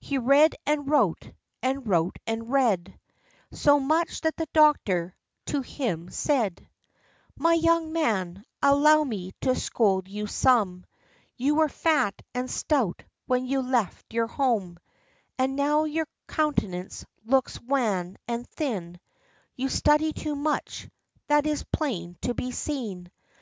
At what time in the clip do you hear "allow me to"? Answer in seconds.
8.62-9.54